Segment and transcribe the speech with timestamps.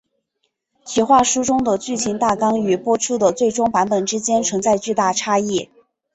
[0.83, 5.69] 企划书中的剧情大纲与播出的最终版本之间存在巨大差异。